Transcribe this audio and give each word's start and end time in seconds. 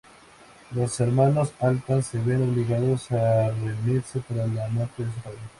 Los 0.73 0.99
hermanos 0.99 1.51
Altman 1.59 2.01
se 2.01 2.17
ven 2.19 2.41
obligados 2.51 3.11
a 3.11 3.51
reunirse 3.51 4.19
tras 4.21 4.49
la 4.51 4.67
muerte 4.69 5.05
de 5.05 5.11
su 5.13 5.19
padre. 5.19 5.37